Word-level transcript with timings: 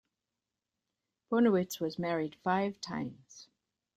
Bonewits 1.29 1.79
was 1.79 1.99
married 1.99 2.35
five 2.43 2.81
times. 2.81 3.49